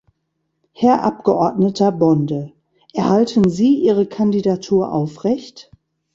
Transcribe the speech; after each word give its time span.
Herr 0.71 1.03
Abgeordneter 1.03 1.91
Bonde, 1.91 2.53
erhalten 2.91 3.51
Sie 3.51 3.75
Ihre 3.83 4.07
Kandidatur 4.07 4.91
aufrecht? 4.91 5.69